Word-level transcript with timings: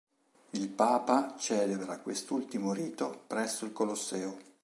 Il 0.53 0.67
papa 0.69 1.35
celebra 1.37 1.99
quest'ultimo 1.99 2.73
rito 2.73 3.25
presso 3.27 3.65
il 3.65 3.71
Colosseo. 3.71 4.35